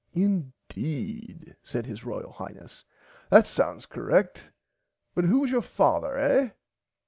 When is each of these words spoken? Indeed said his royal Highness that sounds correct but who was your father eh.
Indeed 0.15 1.55
said 1.61 1.85
his 1.85 2.03
royal 2.03 2.31
Highness 2.31 2.83
that 3.29 3.45
sounds 3.45 3.85
correct 3.85 4.49
but 5.13 5.25
who 5.25 5.41
was 5.41 5.51
your 5.51 5.61
father 5.61 6.17
eh. 6.17 6.49